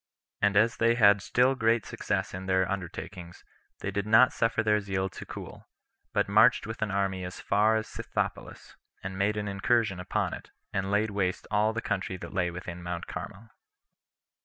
[0.41, 3.43] And as they had still great success in their undertakings,
[3.81, 5.69] they did not suffer their zeal to cool,
[6.11, 10.49] but marched with an army as far as Scythopolis, and made an incursion upon it,
[10.73, 13.49] and laid waste all the country that lay within Mount Carmel.